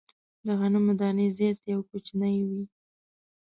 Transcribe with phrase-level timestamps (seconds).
[0.45, 2.63] د غنمو دانې زیاتي او کوچنۍ وې.